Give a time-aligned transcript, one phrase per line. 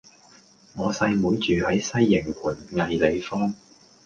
[0.75, 3.53] 我細妹住喺西營盤藝里坊